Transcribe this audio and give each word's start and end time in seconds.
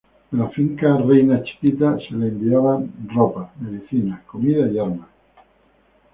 De 0.31 0.35
la 0.37 0.47
finca 0.49 0.95
Reina 0.97 1.43
Chiquita 1.43 1.95
se 1.99 2.15
le 2.15 2.29
enviaban 2.29 2.91
ropas, 3.13 3.51
medicinas, 3.59 4.23
comida 4.23 4.67
y 4.67 4.79
armas. 4.79 5.07